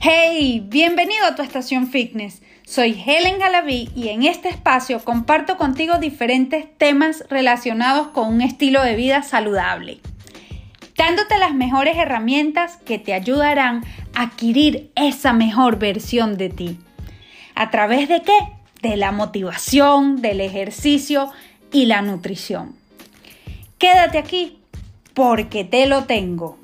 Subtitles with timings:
[0.00, 2.42] Hey, bienvenido a tu estación fitness.
[2.64, 8.82] Soy Helen Galaví y en este espacio comparto contigo diferentes temas relacionados con un estilo
[8.82, 10.00] de vida saludable,
[10.96, 13.84] dándote las mejores herramientas que te ayudarán
[14.14, 16.78] a adquirir esa mejor versión de ti.
[17.54, 18.38] ¿A través de qué?
[18.82, 21.30] De la motivación, del ejercicio
[21.72, 22.76] y la nutrición.
[23.78, 24.58] Quédate aquí
[25.14, 26.58] porque te lo tengo.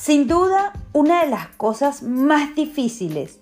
[0.00, 3.40] Sin duda, una de las cosas más difíciles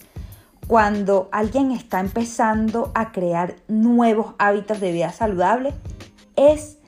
[0.66, 5.74] cuando alguien está empezando a crear nuevos hábitos de vida saludable
[6.34, 6.78] es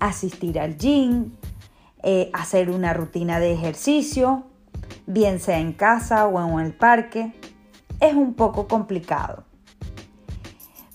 [0.00, 1.30] asistir al gym,
[2.02, 4.46] eh, hacer una rutina de ejercicio,
[5.06, 7.32] bien sea en casa o en el parque.
[8.00, 9.44] Es un poco complicado.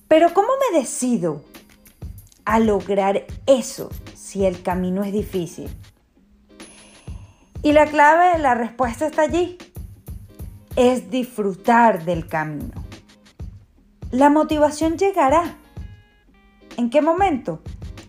[0.10, 1.42] Pero ¿cómo me decido
[2.44, 5.70] a lograr eso si el camino es difícil?
[7.62, 9.58] Y la clave, la respuesta está allí.
[10.76, 12.84] Es disfrutar del camino.
[14.12, 15.58] La motivación llegará.
[16.78, 17.62] ¿En qué momento?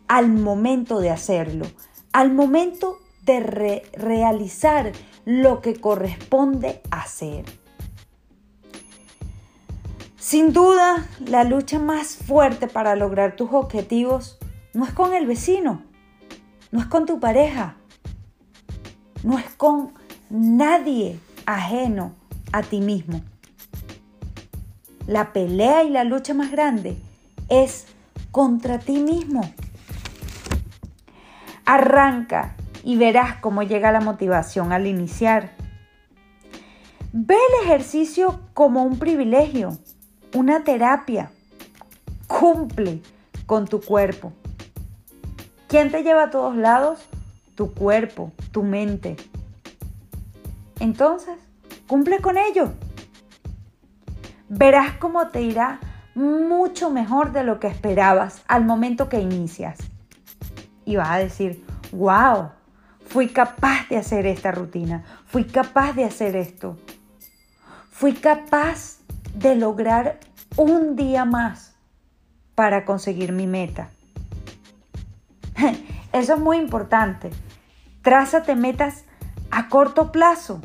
[0.07, 1.67] Al momento de hacerlo.
[2.13, 4.93] Al momento de realizar
[5.25, 7.45] lo que corresponde hacer.
[10.17, 14.39] Sin duda, la lucha más fuerte para lograr tus objetivos
[14.75, 15.83] no es con el vecino,
[16.71, 17.80] no es con tu pareja,
[19.23, 19.93] no es con
[20.29, 22.13] nadie ajeno
[22.53, 23.23] a ti mismo.
[25.07, 26.97] La pelea y la lucha más grande
[27.49, 27.87] es
[28.31, 29.43] contra ti mismo.
[31.65, 32.55] Arranca
[32.85, 35.53] y verás cómo llega la motivación al iniciar.
[37.13, 39.77] Ve el ejercicio como un privilegio,
[40.35, 41.31] una terapia.
[42.27, 43.03] Cumple
[43.47, 44.33] con tu cuerpo.
[45.67, 47.01] ¿Quién te lleva a todos lados?
[47.55, 49.17] Tu cuerpo, tu mente.
[50.79, 51.39] Entonces,
[51.87, 52.73] cumple con ello.
[54.49, 55.79] Verás cómo te irá
[56.15, 59.79] mucho mejor de lo que esperabas al momento que inicias.
[60.85, 62.51] Y vas a decir, wow,
[63.07, 66.79] fui capaz de hacer esta rutina, fui capaz de hacer esto,
[67.91, 68.99] fui capaz
[69.35, 70.19] de lograr
[70.57, 71.75] un día más
[72.55, 73.91] para conseguir mi meta.
[76.13, 77.31] Eso es muy importante.
[78.03, 79.05] Trázate metas
[79.51, 80.61] a corto plazo.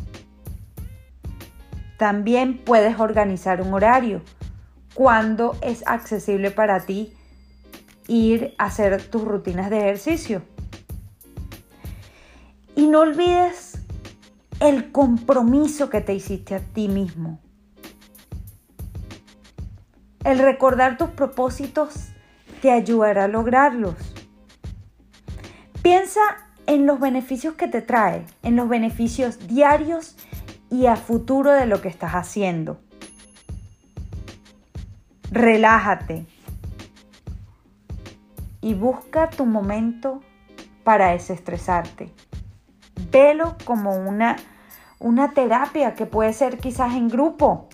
[1.98, 4.22] También puedes organizar un horario.
[4.94, 7.14] Cuando es accesible para ti
[8.08, 10.44] ir a hacer tus rutinas de ejercicio?
[12.76, 13.80] Y no olvides
[14.60, 17.40] el compromiso que te hiciste a ti mismo.
[20.24, 22.10] El recordar tus propósitos
[22.62, 24.15] te ayudará a lograrlos.
[25.86, 26.22] Piensa
[26.66, 30.16] en los beneficios que te trae, en los beneficios diarios
[30.72, 32.80] y a futuro de lo que estás haciendo.
[35.30, 36.26] Relájate
[38.62, 40.24] y busca tu momento
[40.84, 42.12] para desestresarte.
[43.12, 44.38] Velo como una,
[44.98, 47.70] una terapia que puede ser quizás en grupo.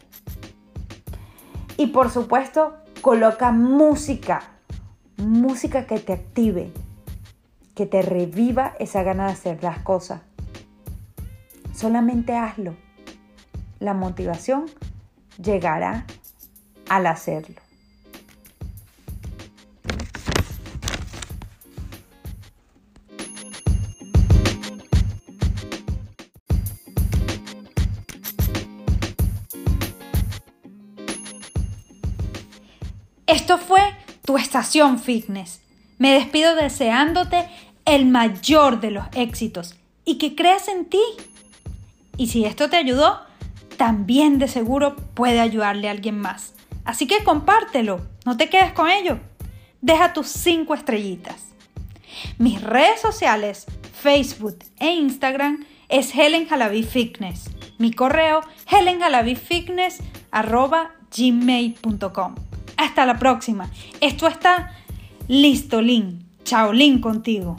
[1.77, 4.41] Y por supuesto, coloca música,
[5.15, 6.73] música que te active,
[7.81, 10.21] que te reviva esa gana de hacer las cosas.
[11.75, 12.75] Solamente hazlo.
[13.79, 14.67] La motivación
[15.41, 16.05] llegará
[16.87, 17.59] al hacerlo.
[33.25, 33.81] Esto fue
[34.23, 35.61] tu estación fitness.
[35.97, 37.47] Me despido deseándote
[37.85, 39.75] el mayor de los éxitos
[40.05, 41.01] y que creas en ti.
[42.17, 43.19] Y si esto te ayudó,
[43.77, 46.53] también de seguro puede ayudarle a alguien más.
[46.85, 49.19] Así que compártelo, no te quedes con ello.
[49.81, 51.47] Deja tus cinco estrellitas.
[52.37, 57.49] Mis redes sociales, Facebook e Instagram es Helen Jalaví Fitness.
[57.77, 58.41] Mi correo
[61.15, 62.35] gmail.com
[62.77, 63.69] Hasta la próxima.
[63.99, 64.71] Esto está
[65.27, 66.25] listo, Lin.
[66.43, 67.57] Chao, Lin contigo.